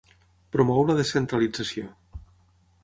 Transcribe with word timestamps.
Promou 0.55 0.81
la 0.87 0.95
descentralització. 1.01 1.89